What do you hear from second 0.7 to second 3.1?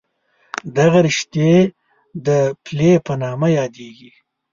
دغه رشتې د پلې